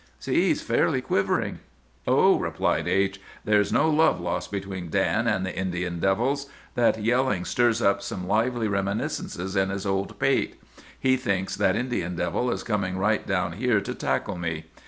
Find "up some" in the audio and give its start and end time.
7.83-8.27